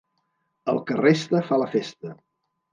El 0.73 0.79
que 0.87 0.97
resta 1.01 1.43
fa 1.53 1.61
la 1.65 1.71
festa. 1.77 2.19